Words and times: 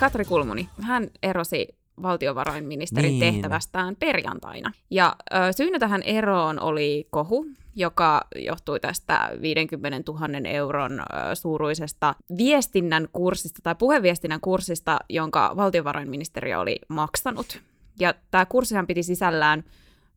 Katri 0.00 0.24
Kulmuni, 0.24 0.68
hän 0.82 1.10
erosi 1.22 1.68
valtiovarainministerin 2.02 3.18
Niin. 3.18 3.34
tehtävästään 3.34 3.96
perjantaina. 3.96 4.72
Ja 4.90 5.16
ö, 5.32 5.52
syynä 5.52 5.78
tähän 5.78 6.02
eroon 6.02 6.60
oli 6.60 7.06
kohu, 7.10 7.46
joka 7.74 8.20
johtui 8.36 8.80
tästä 8.80 9.30
50 9.42 10.12
000 10.12 10.48
euron 10.48 11.00
ö, 11.00 11.04
suuruisesta 11.34 12.14
viestinnän 12.38 13.08
kurssista 13.12 13.60
tai 13.62 13.74
puheviestinnän 13.74 14.40
kurssista, 14.40 14.98
jonka 15.08 15.52
valtiovarainministeriö 15.56 16.58
oli 16.60 16.78
maksanut. 16.88 17.60
Ja 18.00 18.14
tämä 18.30 18.46
kurssihan 18.46 18.86
piti 18.86 19.02
sisällään 19.02 19.64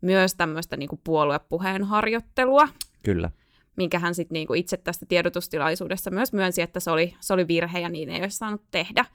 myös 0.01 0.35
tämmöistä 0.35 0.77
niinku 0.77 0.99
puoluepuheen 1.03 1.83
harjoittelua, 1.83 2.67
Kyllä. 3.03 3.29
minkä 3.77 3.99
hän 3.99 4.15
sitten 4.15 4.33
niinku 4.33 4.53
itse 4.53 4.77
tästä 4.77 5.05
tiedotustilaisuudessa 5.05 6.11
myös 6.11 6.33
myönsi, 6.33 6.61
että 6.61 6.79
se 6.79 6.91
oli, 6.91 7.13
se 7.19 7.33
oli 7.33 7.47
virhe 7.47 7.79
ja 7.79 7.89
niin 7.89 8.09
ei 8.09 8.21
olisi 8.21 8.37
saanut 8.37 8.61
tehdä. 8.71 9.05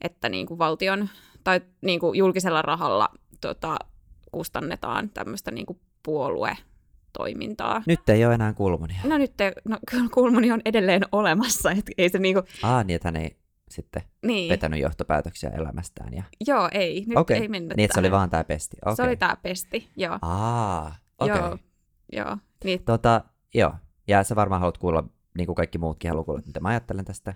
Että 0.00 0.28
niinku 0.28 0.58
valtion 0.58 1.08
tai 1.44 1.60
niinku 1.80 2.12
julkisella 2.12 2.62
rahalla 2.62 3.08
tota, 3.40 3.76
kustannetaan 4.32 5.10
tämmöistä 5.10 5.50
niinku 5.50 5.80
puoluetoimintaa. 6.02 7.82
Nyt 7.86 8.08
ei 8.08 8.24
ole 8.26 8.34
enää 8.34 8.52
kulmonia. 8.52 9.00
No 9.04 9.18
nyt, 9.18 9.36
te, 9.36 9.52
no 9.64 9.78
kyllä 9.90 10.08
Kulmuni 10.14 10.52
on 10.52 10.60
edelleen 10.64 11.02
olemassa, 11.12 11.70
että 11.70 11.92
ei 11.98 12.08
se 12.08 12.18
niinku, 12.18 12.42
Aa, 12.62 12.84
niin 12.84 12.94
että 12.94 13.08
hän 13.08 13.16
ei 13.16 13.36
sitten 13.70 14.02
niin, 14.22 14.50
vetänyt 14.50 14.80
johtopäätöksiä 14.80 15.50
elämästään. 15.50 16.14
Ja... 16.14 16.22
joo 16.46 16.68
ei, 16.72 17.04
nyt 17.06 17.18
Okei, 17.18 17.40
ei 17.40 17.48
mennyt 17.48 17.76
niin 17.76 17.84
että 17.84 17.94
se 17.94 18.00
oli 18.00 18.10
vaan 18.10 18.30
tämä 18.30 18.44
pesti. 18.44 18.76
Okay. 18.82 18.96
Se 18.96 19.02
oli 19.02 19.16
tämä 19.16 19.36
pesti, 19.42 19.88
joo, 19.96 20.18
Aa, 20.22 20.96
okei. 21.18 21.36
joo, 21.36 21.46
Okay. 21.46 21.58
joo. 22.12 22.36
Niin, 22.64 22.84
Tota, 22.84 23.24
joo. 23.54 23.74
Ja 24.08 24.24
sä 24.24 24.36
varmaan 24.36 24.60
haluat 24.60 24.78
kuulla, 24.78 25.04
niin 25.38 25.46
kuin 25.46 25.56
kaikki 25.56 25.78
muutkin 25.78 26.10
haluaa 26.10 26.24
kuulla, 26.24 26.42
mitä 26.46 26.60
mä 26.60 26.68
ajattelen 26.68 27.04
tästä. 27.04 27.34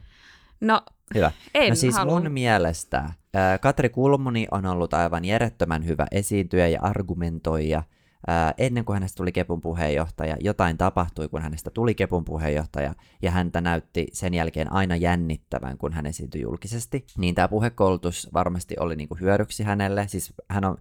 No 0.62 0.82
Hyvä. 1.14 1.30
en 1.55 1.68
no 1.70 1.74
siis 1.74 1.94
halua. 1.94 2.20
mun 2.20 2.32
mielestä 2.32 3.10
Katri 3.60 3.88
Kulmuni 3.88 4.46
on 4.50 4.66
ollut 4.66 4.94
aivan 4.94 5.24
järjettömän 5.24 5.86
hyvä 5.86 6.06
esiintyjä 6.10 6.69
ja 6.69 6.78
argumentoija. 6.82 7.82
Ennen 8.58 8.84
kuin 8.84 8.94
hänestä 8.94 9.16
tuli 9.16 9.32
Kepun 9.32 9.60
puheenjohtaja, 9.60 10.36
jotain 10.41 10.78
tapahtui, 10.78 11.28
kun 11.28 11.42
hänestä 11.42 11.70
tuli 11.70 11.94
Kepun 11.94 12.24
puheenjohtaja, 12.24 12.94
ja 13.22 13.30
häntä 13.30 13.60
näytti 13.60 14.06
sen 14.12 14.34
jälkeen 14.34 14.72
aina 14.72 14.96
jännittävän, 14.96 15.78
kun 15.78 15.92
hän 15.92 16.06
esiintyi 16.06 16.41
julkisesti. 16.41 17.06
Niin 17.19 17.34
tämä 17.34 17.48
puhekoulutus 17.48 18.28
varmasti 18.34 18.74
oli 18.80 18.97
niinku 18.97 19.14
hyödyksi 19.20 19.62
hänelle. 19.62 20.08
Siis 20.08 20.32
hän 20.48 20.64
on 20.64 20.76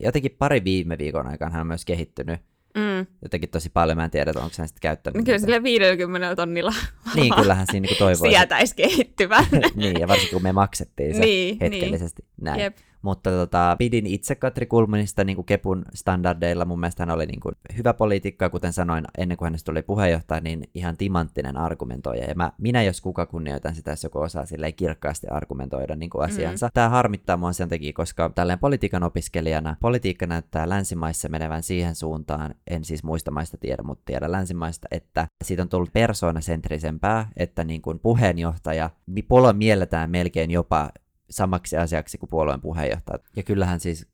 jotenkin 0.00 0.36
pari 0.38 0.64
viime 0.64 0.98
viikon 0.98 1.26
aikana 1.26 1.50
hän 1.52 1.60
on 1.60 1.66
myös 1.66 1.84
kehittynyt 1.84 2.40
Mm. 2.74 2.82
Jotenkin 3.22 3.50
tosi 3.50 3.70
paljon. 3.70 3.96
Mä 3.96 4.04
en 4.04 4.10
tiedä, 4.10 4.30
onko 4.30 4.50
hän 4.58 4.68
sitten 4.68 4.80
käyttänyt. 4.80 5.24
Kyllä 5.24 5.36
niitä. 5.36 5.46
sille 5.46 5.62
50 5.62 6.36
tonnilla 6.36 6.72
Niin, 7.14 7.34
kyllähän 7.34 7.66
siinä 7.70 7.82
niinku 7.82 7.98
toivoisi. 7.98 8.36
sietäisi 8.36 8.76
kehittyvän. 8.76 9.44
niin, 9.74 10.00
ja 10.00 10.08
varsinkin 10.08 10.32
kun 10.32 10.42
me 10.42 10.52
maksettiin 10.52 11.14
se 11.14 11.20
Niin, 11.20 11.58
hetkellisesti. 11.60 12.24
Näin. 12.40 12.60
Jep. 12.60 12.76
Mutta 13.02 13.30
tota, 13.30 13.76
pidin 13.78 14.06
itse 14.06 14.34
Katri 14.34 14.66
Kulmunista 14.66 15.24
niin 15.24 15.36
kuin 15.36 15.46
Kepun 15.46 15.84
standardeilla. 15.94 16.64
Mun 16.64 16.80
mielestä 16.80 17.02
hän 17.02 17.14
oli 17.14 17.26
niin 17.26 17.40
kuin 17.40 17.54
hyvä 17.76 17.94
poliitikko, 17.94 18.50
kuten 18.50 18.72
sanoin, 18.72 19.04
ennen 19.18 19.36
kuin 19.38 19.46
hänestä 19.46 19.72
tuli 19.72 19.82
puheenjohtaja, 19.82 20.40
niin 20.40 20.70
ihan 20.74 20.96
timanttinen 20.96 21.56
argumentoija. 21.56 22.24
Ja 22.24 22.34
mä, 22.34 22.52
minä, 22.58 22.82
jos 22.82 23.00
kuka 23.00 23.26
kunnioitan 23.26 23.74
sitä, 23.74 23.90
jos 23.90 24.04
joku 24.04 24.18
osaa 24.18 24.46
silleen 24.46 24.74
kirkkaasti 24.74 25.26
argumentoida 25.26 25.96
niin 25.96 26.10
kuin 26.10 26.24
asiansa. 26.24 26.66
Mm. 26.66 26.70
Tämä 26.74 26.88
harmittaa 26.88 27.36
mua 27.36 27.52
sen 27.52 27.68
takia, 27.68 27.92
koska 27.92 28.30
tälleen 28.34 28.58
politiikan 28.58 29.02
opiskelijana 29.02 29.76
politiikka 29.80 30.26
näyttää 30.26 30.68
länsimaissa 30.68 31.28
menevän 31.28 31.62
siihen 31.62 31.94
suuntaan, 31.94 32.54
en 32.70 32.84
siis 32.92 33.04
muista 33.04 33.30
maista 33.30 33.56
tiedä, 33.56 33.82
mutta 33.82 34.02
tiedä 34.04 34.32
länsimaista, 34.32 34.88
että 34.90 35.26
siitä 35.44 35.62
on 35.62 35.68
tullut 35.68 35.92
persoonasentrisempää, 35.92 37.28
että 37.36 37.64
niin 37.64 37.82
kuin 37.82 37.98
puheenjohtaja, 37.98 38.90
mi- 39.06 39.22
puolue 39.22 39.52
mielletään 39.52 40.10
melkein 40.10 40.50
jopa 40.50 40.90
samaksi 41.30 41.76
asiaksi 41.76 42.18
kuin 42.18 42.30
puolueen 42.30 42.60
puheenjohtaja. 42.60 43.18
Ja 43.36 43.42
kyllähän 43.42 43.80
siis 43.80 44.06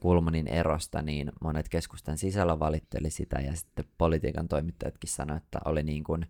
Kulmanin 0.00 0.48
erosta, 0.48 1.02
niin 1.02 1.32
monet 1.40 1.68
keskustan 1.68 2.18
sisällä 2.18 2.58
valitteli 2.58 3.10
sitä, 3.10 3.40
ja 3.40 3.56
sitten 3.56 3.84
politiikan 3.98 4.48
toimittajatkin 4.48 5.10
sanoivat, 5.10 5.42
että 5.44 5.58
oli 5.64 5.82
niin 5.82 6.04
kuin 6.04 6.26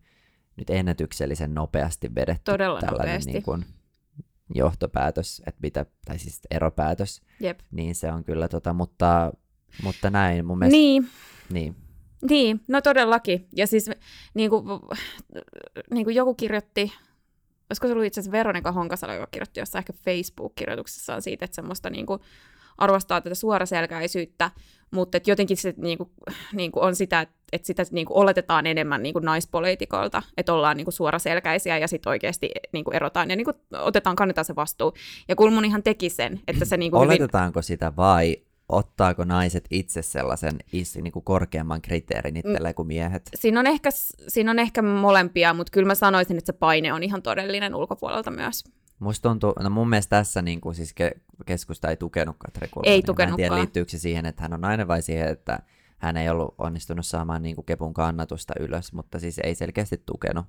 nyt 0.56 0.70
ennätyksellisen 0.70 1.54
nopeasti 1.54 2.14
vedetty 2.14 2.42
Todella 2.44 2.80
tällainen 2.80 3.12
nopeasti. 3.12 3.32
niin 3.32 3.42
kuin 3.42 3.64
johtopäätös, 4.54 5.42
että 5.46 5.60
mitä, 5.62 5.86
tai 6.04 6.18
siis 6.18 6.40
eropäätös, 6.50 7.22
Jep. 7.40 7.60
niin 7.70 7.94
se 7.94 8.12
on 8.12 8.24
kyllä 8.24 8.48
tota, 8.48 8.72
mutta, 8.72 9.32
mutta 9.82 10.10
näin 10.10 10.46
mun 10.46 10.58
mielestä, 10.58 10.76
Niin, 10.76 11.08
niin. 11.50 11.76
niin, 12.30 12.60
no 12.68 12.80
todellakin. 12.80 13.46
Ja 13.56 13.66
siis 13.66 13.90
niin 14.34 14.50
kuin, 14.50 14.64
niin 15.90 16.04
kuin 16.04 16.16
joku 16.16 16.34
kirjoitti, 16.34 16.92
olisiko 17.70 17.86
se 17.86 17.92
ollut 17.92 18.06
itse 18.06 18.20
asiassa 18.20 18.32
Veronika 18.32 18.72
Honkasalo, 18.72 19.12
joka 19.12 19.28
kirjoitti 19.30 19.60
jossain 19.60 19.80
ehkä 19.80 19.92
Facebook-kirjoituksessaan 19.92 21.22
siitä, 21.22 21.44
että 21.44 21.54
semmoista 21.54 21.90
niin 21.90 22.06
kuin, 22.06 22.20
arvostaa 22.78 23.20
tätä 23.20 23.34
suoraselkäisyyttä, 23.34 24.50
mutta 24.90 25.16
että 25.16 25.30
jotenkin 25.30 25.56
se 25.56 25.74
niin 25.76 25.98
kuin, 25.98 26.10
niin 26.52 26.72
kuin 26.72 26.84
on 26.84 26.96
sitä, 26.96 27.20
että 27.20 27.40
että 27.52 27.66
sitä 27.66 27.82
niin 27.90 28.06
kuin 28.06 28.16
oletetaan 28.16 28.66
enemmän 28.66 29.02
niin 29.02 29.12
kuin 29.12 29.24
naispoliitikolta, 29.24 30.22
että 30.36 30.54
ollaan 30.54 30.76
niin 30.76 30.84
kuin 30.84 30.92
suoraselkäisiä 30.92 31.78
ja 31.78 31.88
sitten 31.88 32.10
oikeasti 32.10 32.50
niin 32.72 32.84
kuin 32.84 32.96
erotaan 32.96 33.30
ja 33.30 33.36
niin 33.36 33.44
kuin 33.44 33.56
otetaan, 33.72 34.16
kannetaan 34.16 34.44
se 34.44 34.56
vastuu. 34.56 34.94
Ja 35.28 35.36
Kulmunihan 35.36 35.82
teki 35.82 36.10
sen, 36.10 36.40
että 36.48 36.64
se 36.64 36.76
niin 36.76 36.90
kuin 36.90 37.00
hyvin... 37.00 37.20
Oletetaanko 37.22 37.62
sitä 37.62 37.96
vai 37.96 38.36
ottaako 38.72 39.24
naiset 39.24 39.64
itse 39.70 40.02
sellaisen 40.02 40.56
is, 40.72 40.96
niin 40.96 41.12
kuin 41.12 41.24
korkeamman 41.24 41.82
kriteerin 41.82 42.36
itselleen 42.36 42.74
kuin 42.74 42.88
miehet? 42.88 43.30
Siinä 43.34 43.60
on, 43.60 43.66
ehkä, 43.66 43.90
siinä 44.28 44.50
on 44.50 44.58
ehkä 44.58 44.82
molempia, 44.82 45.54
mutta 45.54 45.70
kyllä 45.70 45.86
mä 45.86 45.94
sanoisin, 45.94 46.38
että 46.38 46.52
se 46.52 46.58
paine 46.58 46.92
on 46.92 47.02
ihan 47.02 47.22
todellinen 47.22 47.74
ulkopuolelta 47.74 48.30
myös. 48.30 48.64
Musta 48.98 49.28
tuntuu, 49.28 49.52
no 49.60 49.70
mun 49.70 49.88
mielestä 49.88 50.16
tässä 50.16 50.42
niin 50.42 50.60
kuin 50.60 50.74
siis 50.74 50.94
ke, 50.94 51.12
keskusta 51.46 51.90
ei 51.90 51.96
tukenut 51.96 52.36
Katri 52.38 52.68
Kulmania. 52.68 52.92
Ei 52.92 52.96
Mä 52.96 52.98
en 52.98 53.04
tiedä, 53.04 53.12
tukenutkaan. 53.12 53.60
liittyykö 53.60 53.90
se 53.90 53.98
siihen, 53.98 54.26
että 54.26 54.42
hän 54.42 54.52
on 54.52 54.60
nainen 54.60 54.88
vai 54.88 55.02
siihen, 55.02 55.28
että 55.28 55.58
hän 55.98 56.16
ei 56.16 56.28
ollut 56.28 56.54
onnistunut 56.58 57.06
saamaan 57.06 57.42
niin 57.42 57.54
kuin 57.54 57.64
Kepun 57.64 57.94
kannatusta 57.94 58.54
ylös, 58.60 58.92
mutta 58.92 59.18
siis 59.18 59.38
ei 59.38 59.54
selkeästi 59.54 60.02
tukenut. 60.06 60.46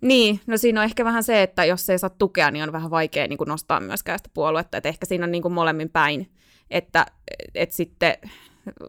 Niin, 0.00 0.40
no 0.46 0.56
siinä 0.56 0.80
on 0.80 0.84
ehkä 0.84 1.04
vähän 1.04 1.22
se, 1.22 1.42
että 1.42 1.64
jos 1.64 1.90
ei 1.90 1.98
saa 1.98 2.10
tukea, 2.10 2.50
niin 2.50 2.62
on 2.64 2.72
vähän 2.72 2.90
vaikea 2.90 3.28
niin 3.28 3.38
kuin 3.38 3.48
nostaa 3.48 3.80
myöskään 3.80 4.18
sitä 4.18 4.30
puoluetta, 4.34 4.76
että 4.76 4.88
ehkä 4.88 5.06
siinä 5.06 5.24
on 5.24 5.30
niin 5.30 5.42
kuin 5.42 5.54
molemmin 5.54 5.90
päin, 5.90 6.30
että 6.72 7.06
et 7.54 7.72
sitten 7.72 8.14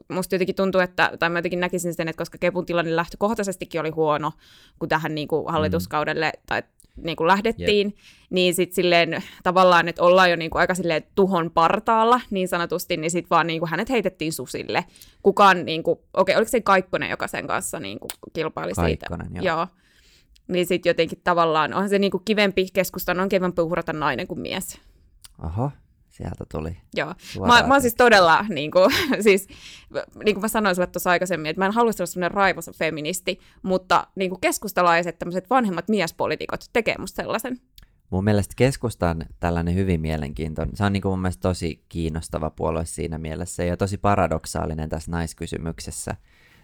musta 0.07 0.35
jotenkin 0.35 0.55
tuntuu, 0.55 0.81
että, 0.81 1.11
tai 1.19 1.29
mä 1.29 1.38
jotenkin 1.38 1.59
näkisin 1.59 1.94
sen, 1.94 2.07
että 2.07 2.17
koska 2.17 2.38
Kepun 2.38 2.66
tilanne 2.66 2.95
lähtökohtaisestikin 2.95 3.81
oli 3.81 3.89
huono, 3.89 4.31
kun 4.79 4.89
tähän 4.89 5.16
niin 5.16 5.27
kuin 5.27 5.45
hallituskaudelle 5.47 6.31
tai 6.45 6.63
niin 6.97 7.16
kuin 7.16 7.27
lähdettiin, 7.27 7.88
yep. 7.88 7.97
niin 8.29 8.55
sitten 8.55 8.75
silleen 8.75 9.23
tavallaan, 9.44 9.88
että 9.88 10.03
ollaan 10.03 10.29
jo 10.29 10.35
niin 10.35 10.51
kuin 10.51 10.59
aika 10.59 10.75
silleen 10.75 11.03
tuhon 11.16 11.51
partaalla 11.51 12.21
niin 12.29 12.47
sanotusti, 12.47 12.97
niin 12.97 13.11
sitten 13.11 13.29
vaan 13.29 13.47
niin 13.47 13.59
kuin 13.59 13.69
hänet 13.69 13.89
heitettiin 13.89 14.33
susille. 14.33 14.85
Kukaan, 15.23 15.65
niin 15.65 15.83
kuin, 15.83 16.00
okei, 16.13 16.35
oliko 16.35 16.50
se 16.50 16.61
Kaikkonen, 16.61 17.09
joka 17.09 17.27
sen 17.27 17.47
kanssa 17.47 17.79
niin 17.79 18.00
kuin 18.00 18.09
kilpaili 18.33 18.73
Kaikkonen, 18.73 19.27
siitä? 19.27 19.41
joo. 19.41 19.57
joo. 19.57 19.67
Niin 20.47 20.65
sitten 20.65 20.89
jotenkin 20.89 21.21
tavallaan, 21.23 21.73
onhan 21.73 21.89
se 21.89 22.00
niin 22.00 22.11
kuin 22.11 22.23
kivempi, 22.25 22.67
keskustan 22.73 23.19
on 23.19 23.29
kivempi 23.29 23.61
uhrata 23.61 23.94
nainen 23.94 24.27
kuin 24.27 24.39
mies. 24.39 24.81
Oho, 25.45 25.71
sieltä 26.13 26.46
tuli. 26.51 26.78
Joo. 26.96 27.13
Mä, 27.40 27.63
mä 27.68 27.74
oon 27.74 27.81
siis 27.81 27.96
todella, 27.96 28.46
niin 28.50 28.72
kuin, 28.72 28.91
siis, 29.24 29.47
niin 30.25 30.35
kuin 30.35 30.41
mä 30.41 30.47
sanoin 30.47 30.75
sulle 30.75 30.88
tuossa 30.88 31.09
aikaisemmin, 31.09 31.50
että 31.50 31.59
mä 31.59 31.66
en 31.66 31.72
halua 31.72 31.91
olla 32.00 32.06
sellainen 32.06 32.35
raivoisa 32.35 32.72
feministi, 32.74 33.40
mutta 33.63 34.07
niin 34.16 34.29
kuin 34.29 34.41
keskustalaiset, 34.41 35.19
tämmöiset 35.19 35.50
vanhemmat 35.50 35.88
miespolitiikot 35.88 36.66
tekee 36.74 36.96
musta 36.97 37.16
sellaisen. 37.16 37.57
Mun 38.09 38.24
mielestä 38.24 38.53
keskusta 38.57 39.09
on 39.09 39.25
tällainen 39.40 39.75
hyvin 39.75 40.01
mielenkiintoinen. 40.01 40.78
Se 40.78 40.84
on 40.84 40.94
niin 40.94 41.01
kuin 41.01 41.12
mun 41.12 41.22
mielestä 41.22 41.41
tosi 41.41 41.84
kiinnostava 41.90 42.50
puolue 42.50 42.85
siinä 42.85 43.18
mielessä 43.18 43.63
ja 43.63 43.78
tosi 43.78 43.97
paradoksaalinen 43.97 44.90
tässä 44.90 45.12
naiskysymyksessä, 45.12 46.15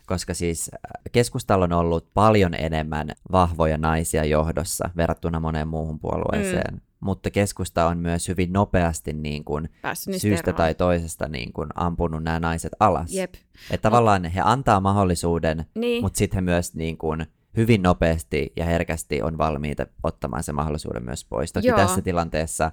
koska 0.05 0.33
siis 0.33 0.71
äh, 0.73 0.79
keskustalla 1.11 1.65
on 1.65 1.73
ollut 1.73 2.13
paljon 2.13 2.53
enemmän 2.53 3.09
vahvoja 3.31 3.77
naisia 3.77 4.25
johdossa 4.25 4.89
verrattuna 4.97 5.39
moneen 5.39 5.67
muuhun 5.67 5.99
puolueeseen. 5.99 6.73
Mm. 6.73 6.88
Mutta 6.99 7.29
keskusta 7.31 7.87
on 7.87 7.97
myös 7.97 8.27
hyvin 8.27 8.53
nopeasti 8.53 9.13
niin 9.13 9.43
kuin 9.43 9.69
syystä 10.17 10.49
eroon. 10.51 10.57
tai 10.57 10.75
toisesta 10.75 11.27
niin 11.27 11.53
kuin 11.53 11.69
ampunut 11.75 12.23
nämä 12.23 12.39
naiset 12.39 12.71
alas. 12.79 13.11
Jep. 13.13 13.33
Että 13.71 13.89
tavallaan 13.89 14.25
he 14.25 14.41
antaa 14.43 14.79
mahdollisuuden, 14.79 15.65
Niin. 15.75 16.03
mutta 16.03 16.17
sitten 16.17 16.37
he 16.37 16.41
myös 16.41 16.75
niin 16.75 16.97
kuin 16.97 17.25
hyvin 17.57 17.81
nopeasti 17.81 18.53
ja 18.55 18.65
herkästi 18.65 19.21
on 19.21 19.37
valmiita 19.37 19.85
ottamaan 20.03 20.43
sen 20.43 20.55
mahdollisuuden 20.55 21.03
myös 21.05 21.25
pois. 21.25 21.53
Toki 21.53 21.67
Joo. 21.67 21.77
tässä 21.77 22.01
tilanteessa 22.01 22.71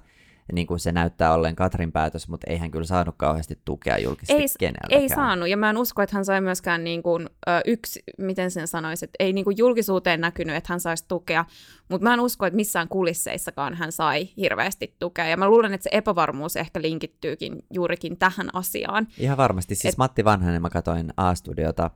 niin 0.53 0.67
kuin 0.67 0.79
se 0.79 0.91
näyttää 0.91 1.33
ollen 1.33 1.55
Katrin 1.55 1.91
päätös, 1.91 2.27
mutta 2.27 2.51
ei 2.51 2.57
hän 2.57 2.71
kyllä 2.71 2.85
saanut 2.85 3.15
kauheasti 3.17 3.59
tukea 3.65 3.97
julkisesti 3.97 4.41
ei, 4.41 4.47
keneltäkään. 4.59 5.01
ei 5.01 5.09
saanut, 5.09 5.49
ja 5.49 5.57
mä 5.57 5.69
en 5.69 5.77
usko, 5.77 6.01
että 6.01 6.15
hän 6.15 6.25
sai 6.25 6.41
myöskään 6.41 6.83
niin 6.83 7.03
kuin, 7.03 7.29
ö, 7.47 7.61
yksi, 7.65 8.03
miten 8.17 8.51
sen 8.51 8.67
sanoisi, 8.67 9.05
että 9.05 9.15
ei 9.19 9.33
niin 9.33 9.43
kuin 9.43 9.57
julkisuuteen 9.57 10.21
näkynyt, 10.21 10.55
että 10.55 10.73
hän 10.73 10.79
saisi 10.79 11.05
tukea, 11.07 11.45
mutta 11.89 12.03
mä 12.03 12.13
en 12.13 12.19
usko, 12.19 12.45
että 12.45 12.55
missään 12.55 12.87
kulisseissakaan 12.87 13.73
hän 13.73 13.91
sai 13.91 14.23
hirveästi 14.37 14.95
tukea, 14.99 15.27
ja 15.27 15.37
mä 15.37 15.49
luulen, 15.49 15.73
että 15.73 15.83
se 15.83 15.89
epävarmuus 15.93 16.55
ehkä 16.55 16.81
linkittyykin 16.81 17.63
juurikin 17.73 18.17
tähän 18.17 18.49
asiaan. 18.53 19.07
Ihan 19.17 19.37
varmasti. 19.37 19.75
Siis 19.75 19.93
Et- 19.93 19.97
Matti 19.97 20.25
Vanhanen, 20.25 20.61
mä 20.61 20.69
katsoin 20.69 21.13
A-studiota 21.17 21.91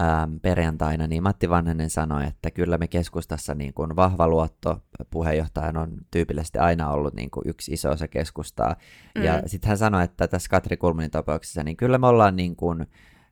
äm, 0.00 0.40
perjantaina, 0.40 1.06
niin 1.06 1.22
Matti 1.22 1.48
Vanhanen 1.48 1.90
sanoi, 1.90 2.24
että 2.26 2.50
kyllä 2.50 2.78
me 2.78 2.88
keskustassa 2.88 3.54
niin 3.54 3.74
kuin 3.74 3.96
vahva 3.96 4.28
luotto 4.28 4.82
puheenjohtajan 5.10 5.76
on 5.76 5.96
tyypillisesti 6.10 6.58
aina 6.58 6.90
ollut 6.90 7.14
niin 7.14 7.30
kuin 7.30 7.48
yksi 7.48 7.72
iso 7.72 7.90
osa 7.90 8.08
keskustaa. 8.08 8.76
Mm. 9.14 9.24
Ja 9.24 9.42
sitten 9.46 9.68
hän 9.68 9.78
sanoi, 9.78 10.04
että 10.04 10.28
tässä 10.28 10.48
Katri 10.50 10.76
Kulmanin 10.76 11.10
tapauksessa, 11.10 11.62
niin 11.62 11.76
kyllä 11.76 11.98
me 11.98 12.06
ollaan 12.06 12.36
niin 12.36 12.56
kuin, 12.56 12.86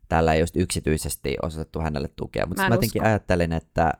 tällä 0.08 0.34
just 0.34 0.56
yksityisesti 0.56 1.36
osoitettu 1.42 1.80
hänelle 1.80 2.08
tukea. 2.16 2.46
Mutta 2.46 2.62
mä, 2.62 2.68
mä 2.68 2.74
jotenkin 2.74 3.04
ajattelin, 3.04 3.52
että 3.52 3.92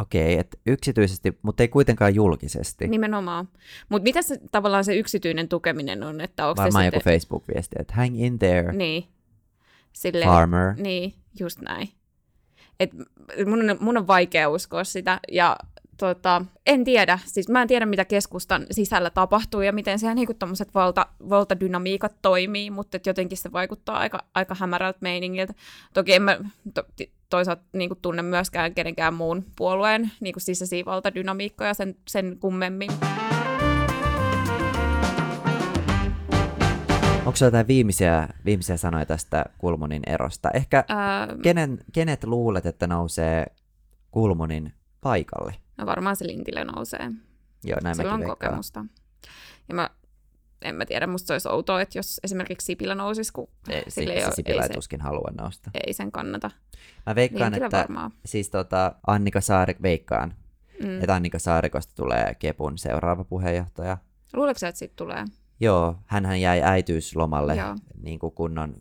Okei, 0.00 0.34
okay, 0.34 0.40
että 0.40 0.58
yksityisesti, 0.66 1.38
mutta 1.42 1.62
ei 1.62 1.68
kuitenkaan 1.68 2.14
julkisesti. 2.14 2.88
Nimenomaan. 2.88 3.48
Mutta 3.88 4.02
mitä 4.02 4.22
se 4.22 4.40
tavallaan 4.50 4.84
se 4.84 4.96
yksityinen 4.96 5.48
tukeminen 5.48 6.02
on? 6.02 6.20
Että 6.20 6.48
onko 6.48 6.62
Varmaan 6.62 6.82
se 6.82 6.86
joku 6.86 6.96
sitten... 6.96 7.12
Facebook-viesti, 7.12 7.76
että 7.78 7.94
hang 7.94 8.20
in 8.20 8.38
there, 8.38 8.72
niin. 8.72 9.04
Silleen, 9.96 10.30
farmer. 10.30 10.74
Niin, 10.76 11.14
just 11.40 11.60
näin. 11.60 11.88
Et 12.80 12.90
mun, 13.46 13.70
on, 13.70 13.76
mun 13.80 13.96
on 13.96 14.06
vaikea 14.06 14.48
uskoa 14.48 14.84
sitä, 14.84 15.20
ja 15.32 15.56
tota, 15.96 16.44
en 16.66 16.84
tiedä, 16.84 17.18
siis 17.26 17.48
mä 17.48 17.62
en 17.62 17.68
tiedä 17.68 17.86
mitä 17.86 18.04
keskustan 18.04 18.66
sisällä 18.70 19.10
tapahtuu 19.10 19.60
ja 19.60 19.72
miten 19.72 19.98
siellä 19.98 20.14
niinku 20.14 20.34
tommoset 20.34 20.74
valta, 20.74 21.06
valtadynamiikat 21.30 22.12
toimii, 22.22 22.70
mutta 22.70 22.98
jotenkin 23.06 23.38
se 23.38 23.52
vaikuttaa 23.52 23.98
aika, 23.98 24.24
aika 24.34 24.56
hämärältä 24.58 24.98
meiningiltä. 25.00 25.54
Toki 25.94 26.14
en 26.14 26.22
mä 26.22 26.38
to, 26.74 26.82
toisaalta 27.30 27.62
niinku 27.72 27.94
tunne 28.02 28.22
myöskään 28.22 28.74
kenenkään 28.74 29.14
muun 29.14 29.44
puolueen 29.56 30.10
niinku 30.20 30.40
sisäisiä 30.40 30.84
valtadynamiikkoja 30.84 31.74
sen, 31.74 31.96
sen 32.08 32.36
kummemmin. 32.40 32.90
Onko 37.26 37.38
jotain 37.44 37.66
viimeisiä, 37.68 38.28
viimeisiä 38.44 38.76
sanoja 38.76 39.06
tästä 39.06 39.44
Kulmunin 39.58 40.02
erosta? 40.06 40.50
Ehkä 40.54 40.84
ähm, 40.90 41.40
kenen, 41.40 41.78
kenet 41.92 42.24
luulet, 42.24 42.66
että 42.66 42.86
nousee 42.86 43.46
Kulmunin 44.10 44.72
paikalle? 45.00 45.54
No 45.76 45.86
varmaan 45.86 46.16
se 46.16 46.26
Lintilä 46.26 46.64
nousee. 46.64 47.10
Joo, 47.64 47.78
näin 47.82 47.96
Sillä 47.96 48.14
on 48.14 48.20
veikkaan. 48.20 48.38
kokemusta. 48.38 48.84
Ja 49.68 49.74
mä, 49.74 49.90
en 50.62 50.74
mä 50.74 50.86
tiedä, 50.86 51.06
musta 51.06 51.26
se 51.26 51.32
olisi 51.32 51.48
outoa, 51.48 51.80
että 51.80 51.98
jos 51.98 52.20
esimerkiksi 52.24 52.64
Sipilä 52.64 52.94
nousisi, 52.94 53.32
kun 53.32 53.48
ei, 53.68 53.84
sille 53.88 54.12
ei, 54.12 54.32
Sipilä 54.32 54.62
ei, 54.62 54.68
se, 54.68 54.74
tuskin 54.74 55.00
halua 55.00 55.30
nousta. 55.38 55.70
Ei 55.86 55.92
sen 55.92 56.12
kannata. 56.12 56.50
Mä 57.06 57.14
veikkaan, 57.14 57.52
Lintilä 57.52 57.66
että 57.66 57.78
varmaan. 57.78 58.10
siis 58.24 58.50
tota, 58.50 58.92
Annika 59.06 59.40
Saarik, 59.40 59.82
veikkaan, 59.82 60.34
mm. 60.82 61.00
että 61.00 61.14
Annika 61.14 61.38
Saarikosta 61.38 61.94
tulee 61.96 62.34
Kepun 62.38 62.78
seuraava 62.78 63.24
puheenjohtaja. 63.24 63.98
Luuletko 64.34 64.66
että 64.66 64.78
siitä 64.78 64.94
tulee? 64.96 65.24
Joo, 65.60 65.96
hän 66.06 66.40
jäi 66.40 66.62
äitiyslomalle 66.62 67.56
Joo. 67.56 67.76
niin 68.02 68.18
kuin 68.18 68.32
kunnon 68.32 68.74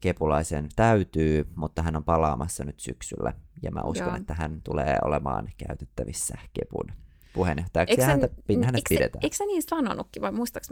kepulaisen 0.00 0.68
täytyy, 0.76 1.46
mutta 1.56 1.82
hän 1.82 1.96
on 1.96 2.04
palaamassa 2.04 2.64
nyt 2.64 2.80
syksyllä. 2.80 3.32
Ja 3.62 3.70
mä 3.70 3.80
uskon, 3.82 4.06
Joo. 4.06 4.16
että 4.16 4.34
hän 4.34 4.60
tulee 4.64 4.98
olemaan 5.04 5.48
käytettävissä 5.56 6.38
kepun 6.52 6.86
puheenjohtajaksi 7.34 7.92
eikö 7.92 8.04
häntä, 8.04 8.28
hänestä 8.64 8.88
pidetään. 8.88 9.22
Eikö 9.22 9.36
sä 9.36 9.44
niin 9.44 9.62
sanonutkin 9.62 10.22
vai 10.22 10.32
muistaaks, 10.32 10.70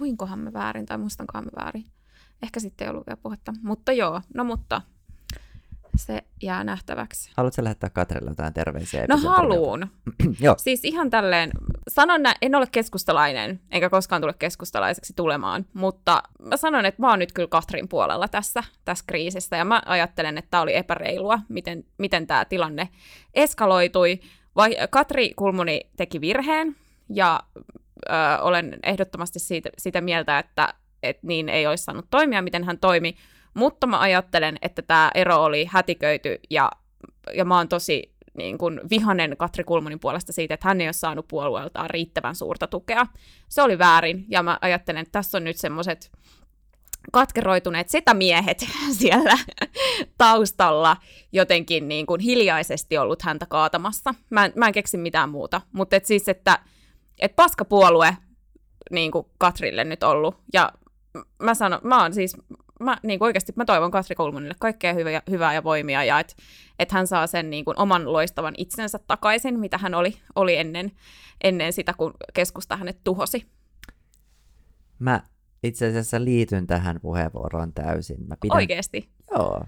luinkohan 0.00 0.38
mä 0.38 0.52
väärin 0.52 0.86
tai 0.86 0.98
muistankohan 0.98 1.44
mä 1.44 1.64
väärin? 1.64 1.84
Ehkä 2.42 2.60
sitten 2.60 2.84
ei 2.84 2.90
ollut 2.90 3.06
vielä 3.06 3.16
puhetta. 3.16 3.52
Mutta 3.62 3.92
joo, 3.92 4.20
no 4.34 4.44
mutta 4.44 4.82
se 5.96 6.22
jää 6.42 6.64
nähtäväksi. 6.64 7.30
Haluatko 7.36 7.64
lähettää 7.64 7.90
Katrille 7.90 8.30
jotain 8.30 8.54
terveisiä? 8.54 9.06
No 9.08 9.16
haluun. 9.16 9.86
Siis 10.56 10.84
ihan 10.84 11.10
tälleen, 11.10 11.50
sanon, 11.88 12.26
että 12.26 12.38
en 12.42 12.54
ole 12.54 12.66
keskustalainen, 12.72 13.60
enkä 13.70 13.90
koskaan 13.90 14.22
tule 14.22 14.34
keskustalaiseksi 14.38 15.12
tulemaan, 15.16 15.66
mutta 15.74 16.22
mä 16.42 16.56
sanon, 16.56 16.86
että 16.86 17.02
mä 17.02 17.10
oon 17.10 17.18
nyt 17.18 17.32
kyllä 17.32 17.48
Katrin 17.48 17.88
puolella 17.88 18.28
tässä, 18.28 18.64
tässä 18.84 19.04
kriisissä, 19.06 19.56
ja 19.56 19.64
mä 19.64 19.82
ajattelen, 19.86 20.38
että 20.38 20.50
tämä 20.50 20.62
oli 20.62 20.76
epäreilua, 20.76 21.38
miten, 21.48 21.84
miten 21.98 22.26
tämä 22.26 22.44
tilanne 22.44 22.88
eskaloitui. 23.34 24.20
Vai, 24.56 24.76
Katri 24.90 25.32
Kulmuni 25.36 25.80
teki 25.96 26.20
virheen, 26.20 26.76
ja 27.08 27.40
ö, 27.56 28.12
olen 28.40 28.78
ehdottomasti 28.82 29.38
siitä, 29.38 29.70
sitä 29.78 30.00
mieltä, 30.00 30.38
että 30.38 30.74
et 31.02 31.22
niin 31.22 31.48
ei 31.48 31.66
olisi 31.66 31.84
saanut 31.84 32.06
toimia, 32.10 32.42
miten 32.42 32.64
hän 32.64 32.78
toimi, 32.78 33.16
mutta 33.54 33.86
mä 33.86 34.00
ajattelen, 34.00 34.58
että 34.62 34.82
tämä 34.82 35.10
ero 35.14 35.42
oli 35.42 35.64
hätiköity 35.70 36.38
ja, 36.50 36.70
ja 37.34 37.44
mä 37.44 37.56
oon 37.56 37.68
tosi 37.68 38.14
niin 38.36 38.58
kuin 38.58 38.80
vihanen 38.90 39.36
Katri 39.36 39.64
Kulmunin 39.64 40.00
puolesta 40.00 40.32
siitä, 40.32 40.54
että 40.54 40.68
hän 40.68 40.80
ei 40.80 40.86
ole 40.86 40.92
saanut 40.92 41.28
puolueeltaan 41.28 41.90
riittävän 41.90 42.34
suurta 42.34 42.66
tukea. 42.66 43.06
Se 43.48 43.62
oli 43.62 43.78
väärin 43.78 44.24
ja 44.28 44.42
mä 44.42 44.58
ajattelen, 44.60 45.02
että 45.02 45.12
tässä 45.12 45.38
on 45.38 45.44
nyt 45.44 45.56
semmoiset 45.56 46.10
katkeroituneet 47.12 47.88
setämiehet 47.88 48.66
siellä 48.98 49.38
taustalla 50.18 50.96
jotenkin 51.32 51.88
niin 51.88 52.06
kuin 52.06 52.20
hiljaisesti 52.20 52.98
ollut 52.98 53.22
häntä 53.22 53.46
kaatamassa. 53.46 54.14
Mä 54.30 54.44
en, 54.44 54.52
mä 54.56 54.66
en 54.66 54.72
keksi 54.72 54.96
mitään 54.96 55.28
muuta, 55.28 55.60
mutta 55.72 55.96
et 55.96 56.04
siis, 56.04 56.28
että 56.28 56.58
et 57.18 57.36
paskapuolue 57.36 58.16
niin 58.90 59.10
kuin 59.10 59.26
Katrille 59.38 59.84
nyt 59.84 60.02
ollut. 60.02 60.36
Ja 60.52 60.72
mä 61.42 61.54
sanon, 61.54 61.80
mä 61.82 62.02
oon 62.02 62.14
siis, 62.14 62.36
mä 62.80 62.96
niin 63.02 63.18
kuin 63.18 63.26
oikeasti 63.26 63.52
mä 63.56 63.64
toivon 63.64 63.90
Katri 63.90 64.14
Kulmunille 64.14 64.54
kaikkea 64.58 64.94
hyvää, 64.94 65.22
hyvää 65.30 65.54
ja 65.54 65.64
voimia 65.64 66.04
ja 66.04 66.20
että 66.20 66.34
et 66.78 66.92
hän 66.92 67.06
saa 67.06 67.26
sen 67.26 67.50
niin 67.50 67.64
kuin 67.64 67.80
oman 67.80 68.12
loistavan 68.12 68.54
itsensä 68.58 68.98
takaisin, 69.06 69.60
mitä 69.60 69.78
hän 69.78 69.94
oli, 69.94 70.16
oli 70.34 70.56
ennen, 70.56 70.92
ennen 71.44 71.72
sitä, 71.72 71.94
kun 71.96 72.14
keskusta 72.34 72.76
hänet 72.76 72.98
tuhosi. 73.04 73.46
Mä 74.98 75.22
itse 75.62 75.86
asiassa 75.86 76.24
liityn 76.24 76.66
tähän 76.66 77.00
puheenvuoroon 77.00 77.72
täysin. 77.72 78.26
Mä 78.28 78.36
pidän... 78.40 78.56
Oikeasti? 78.56 79.10
Joo. 79.30 79.64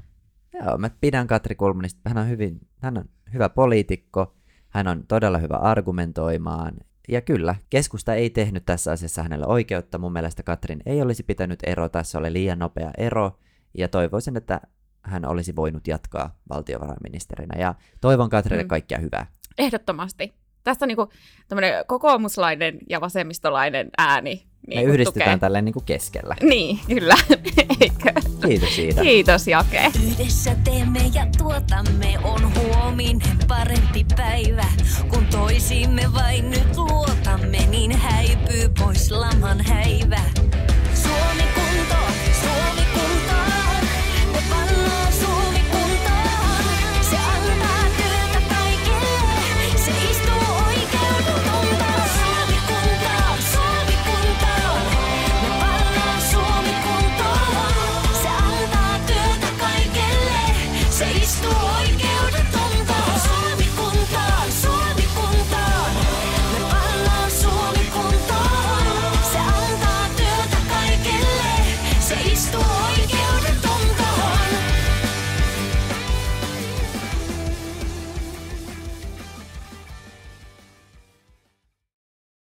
Joo, 0.64 0.78
mä 0.78 0.90
pidän 1.00 1.26
Katri 1.26 1.54
Kulmunista. 1.54 2.00
Hän 2.08 2.18
on, 2.18 2.28
hyvin, 2.28 2.60
hän 2.78 2.98
on 2.98 3.04
hyvä 3.32 3.48
poliitikko, 3.48 4.34
hän 4.68 4.88
on 4.88 5.06
todella 5.06 5.38
hyvä 5.38 5.56
argumentoimaan 5.56 6.74
ja 7.08 7.20
kyllä, 7.20 7.54
keskusta 7.70 8.14
ei 8.14 8.30
tehnyt 8.30 8.64
tässä 8.64 8.92
asiassa 8.92 9.22
hänelle 9.22 9.46
oikeutta. 9.46 9.98
Mun 9.98 10.12
mielestä 10.12 10.42
Katrin 10.42 10.82
ei 10.86 11.02
olisi 11.02 11.22
pitänyt 11.22 11.58
erota, 11.66 12.02
se 12.02 12.18
oli 12.18 12.32
liian 12.32 12.58
nopea 12.58 12.90
ero, 12.98 13.38
ja 13.78 13.88
toivoisin, 13.88 14.36
että 14.36 14.60
hän 15.02 15.24
olisi 15.24 15.56
voinut 15.56 15.88
jatkaa 15.88 16.38
valtiovarainministerinä. 16.48 17.60
Ja 17.60 17.74
toivon 18.00 18.30
Katrille 18.30 18.62
mm. 18.62 18.68
kaikkea 18.68 18.98
hyvää. 18.98 19.26
Ehdottomasti. 19.58 20.34
Tässä 20.66 20.84
on 20.84 20.88
niinku 20.88 21.08
tämmöinen 21.48 21.84
kokoomuslainen 21.86 22.78
ja 22.88 23.00
vasemmistolainen 23.00 23.88
ääni 23.98 24.46
niin 24.66 24.80
Me 24.80 24.92
yhdistetään 24.92 25.30
tukee. 25.30 25.38
tälleen 25.40 25.64
niin 25.64 25.72
kuin 25.72 25.84
keskellä. 25.84 26.36
Niin, 26.42 26.78
kyllä. 26.86 27.14
Eikö? 27.80 28.20
Kiitos 28.46 28.76
siitä. 28.76 29.02
Kiitos 29.02 29.46
Jake. 29.46 29.90
Yhdessä 30.06 30.56
teemme 30.64 31.00
ja 31.14 31.26
tuotamme 31.38 32.18
on 32.24 32.52
huominen 32.54 33.38
parempi 33.48 34.06
päivä. 34.16 34.64
Kun 35.08 35.26
toisimme 35.26 36.02
vain 36.14 36.50
nyt 36.50 36.76
luotamme, 36.76 37.66
niin 37.70 37.92
häipyy 37.96 38.68
pois 38.78 39.10
laman 39.10 39.60
häivä. 39.60 40.20